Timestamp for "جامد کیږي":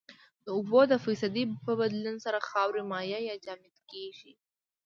3.45-4.31